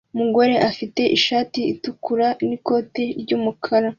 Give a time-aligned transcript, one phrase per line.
[0.15, 3.89] Umugore ufite ishati itukura n'ikoti ry'umukara